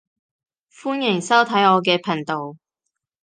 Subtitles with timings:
[0.73, 2.57] 歡迎收睇我嘅頻道